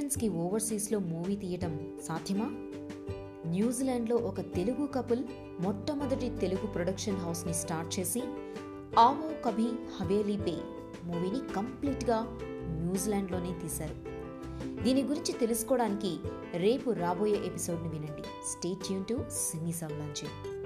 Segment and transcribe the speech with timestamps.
[0.00, 2.46] ఇండియన్స్కి ఓవర్సీస్లో movie తీయటం సాధ్యమా?
[3.46, 5.24] న్యూజిలాండ్లో ఒక తెలుగు కపుల్
[5.60, 8.22] మొట్టమొదటి తెలుగు ప్రొడక్షన్ హౌస్ని స్టార్ట్ చేసి
[8.98, 9.68] ఆవో కభీ
[10.00, 10.52] హవేలీ పే
[11.04, 12.38] మూవీని కంప్లీట్గా
[12.80, 13.94] న్యూజిలాండ్లోనే తీశారు.
[14.82, 16.18] దీని గురించి తెలుసుకోవడానికి
[16.54, 18.22] రేపు రాబోయే ఎపిసోడ్ని వినండి.
[18.22, 20.59] స్టే ట్యూన్ టు సినీ సవ్లాంచి